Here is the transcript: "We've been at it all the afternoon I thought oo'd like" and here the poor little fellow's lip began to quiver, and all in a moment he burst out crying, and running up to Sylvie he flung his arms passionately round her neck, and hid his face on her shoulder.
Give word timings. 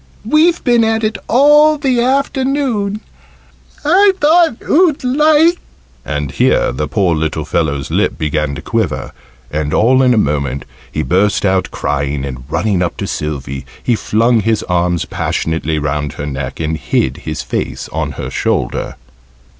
"We've 0.25 0.63
been 0.63 0.83
at 0.83 1.03
it 1.03 1.19
all 1.27 1.77
the 1.77 2.01
afternoon 2.01 3.01
I 3.85 4.13
thought 4.19 4.57
oo'd 4.67 5.03
like" 5.03 5.59
and 6.05 6.31
here 6.31 6.71
the 6.71 6.87
poor 6.87 7.13
little 7.15 7.45
fellow's 7.45 7.91
lip 7.91 8.17
began 8.17 8.55
to 8.55 8.63
quiver, 8.63 9.11
and 9.51 9.75
all 9.75 10.01
in 10.01 10.15
a 10.15 10.17
moment 10.17 10.65
he 10.91 11.03
burst 11.03 11.45
out 11.45 11.69
crying, 11.69 12.25
and 12.25 12.45
running 12.49 12.81
up 12.81 12.97
to 12.97 13.05
Sylvie 13.05 13.63
he 13.83 13.95
flung 13.95 14.39
his 14.39 14.63
arms 14.63 15.05
passionately 15.05 15.77
round 15.77 16.13
her 16.13 16.25
neck, 16.25 16.59
and 16.59 16.77
hid 16.77 17.17
his 17.17 17.43
face 17.43 17.87
on 17.89 18.13
her 18.13 18.31
shoulder. 18.31 18.95